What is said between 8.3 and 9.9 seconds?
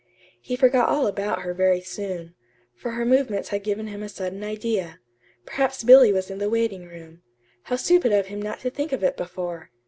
not to think of it before!